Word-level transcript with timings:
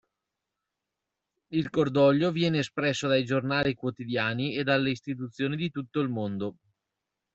Il 1.49 1.69
cordoglio 1.69 2.31
viene 2.31 2.57
espresso 2.57 3.07
dai 3.07 3.23
giornali 3.23 3.75
quotidiani 3.75 4.55
e 4.55 4.63
dalle 4.63 4.89
istituzioni 4.89 5.55
di 5.55 5.69
tutto 5.69 5.99
il 5.99 6.09
mondo. 6.09 6.57